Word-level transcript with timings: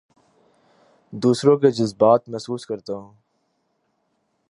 دوسروں 1.13 1.57
کے 1.57 1.71
جذبات 1.71 2.29
محسوس 2.29 2.65
کرتا 2.65 2.93
ہوں 2.93 3.13